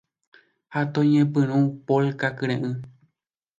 Ha 0.73 0.79
toñepyrũ 0.93 1.57
Polka 1.87 2.27
kyre'ỹ 2.37 2.71